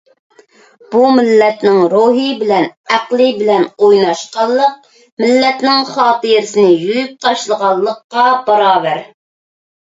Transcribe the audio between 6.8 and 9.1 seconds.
يۇيۇپ تاشلىغانلىققا باراۋەر.